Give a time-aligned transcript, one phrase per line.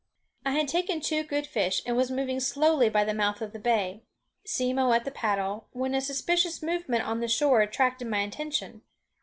[0.43, 3.59] I had taken two good fish, and was moving slowly by the mouth of the
[3.59, 4.01] bay,
[4.43, 8.81] Simmo at the paddle, when a suspicious movement on the shore attracted my attention.